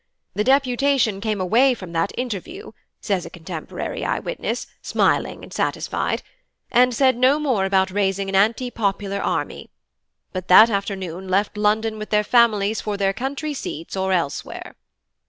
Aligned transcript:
The 0.33 0.43
deputation 0.43 1.21
came 1.21 1.39
away 1.39 1.75
from 1.75 1.91
that 1.93 2.11
interview, 2.17 2.71
says 3.01 3.23
a 3.23 3.29
contemporary 3.29 4.03
eye 4.03 4.17
witness, 4.17 4.65
smiling 4.81 5.43
and 5.43 5.53
satisfied, 5.53 6.23
and 6.71 6.91
said 6.91 7.15
no 7.15 7.37
more 7.37 7.65
about 7.65 7.91
raising 7.91 8.27
an 8.27 8.33
anti 8.35 8.71
popular 8.71 9.19
army, 9.19 9.69
but 10.33 10.47
that 10.47 10.71
afternoon 10.71 11.27
left 11.27 11.55
London 11.55 11.99
with 11.99 12.09
their 12.09 12.23
families 12.23 12.81
for 12.81 12.97
their 12.97 13.13
country 13.13 13.53
seats 13.53 13.95
or 13.95 14.11
elsewhere. 14.11 14.75